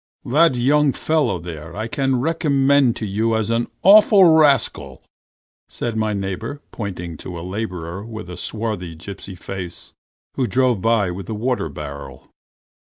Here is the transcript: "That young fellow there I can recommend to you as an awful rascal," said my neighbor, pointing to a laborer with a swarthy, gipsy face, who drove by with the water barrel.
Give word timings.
"That 0.25 0.55
young 0.55 0.93
fellow 0.93 1.37
there 1.37 1.75
I 1.75 1.87
can 1.87 2.19
recommend 2.19 2.95
to 2.95 3.05
you 3.05 3.35
as 3.35 3.51
an 3.51 3.67
awful 3.83 4.23
rascal," 4.23 5.03
said 5.69 5.95
my 5.95 6.11
neighbor, 6.11 6.59
pointing 6.71 7.17
to 7.17 7.37
a 7.37 7.45
laborer 7.45 8.03
with 8.03 8.27
a 8.27 8.35
swarthy, 8.35 8.95
gipsy 8.95 9.35
face, 9.35 9.93
who 10.33 10.47
drove 10.47 10.81
by 10.81 11.11
with 11.11 11.27
the 11.27 11.35
water 11.35 11.69
barrel. 11.69 12.27